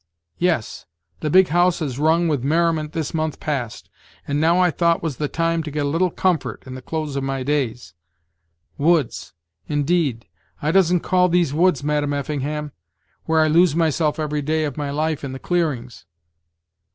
Yes! 0.39 0.87
the 1.19 1.29
big 1.29 1.49
house 1.49 1.77
has 1.77 1.99
rung 1.99 2.27
with 2.27 2.43
merriment 2.43 2.93
this 2.93 3.13
month 3.13 3.39
past! 3.39 3.87
And 4.27 4.41
now 4.41 4.59
I 4.59 4.71
thought 4.71 5.03
was 5.03 5.17
the 5.17 5.27
time 5.27 5.61
to 5.61 5.69
get 5.69 5.85
a 5.85 5.89
little 5.89 6.09
comfort 6.09 6.63
in 6.65 6.73
the 6.73 6.81
close 6.81 7.15
of 7.15 7.23
my 7.23 7.43
days. 7.43 7.93
Woods! 8.79 9.33
indeed! 9.67 10.25
I 10.59 10.71
doesn't 10.71 11.01
call 11.01 11.29
these 11.29 11.53
woods, 11.53 11.83
Madam 11.83 12.13
Effingham, 12.13 12.71
where 13.25 13.41
I 13.41 13.47
lose 13.47 13.75
myself 13.75 14.17
every 14.17 14.41
day 14.41 14.63
of 14.63 14.75
my 14.75 14.89
life 14.89 15.23
in 15.23 15.33
the 15.33 15.37
clearings." 15.39 16.07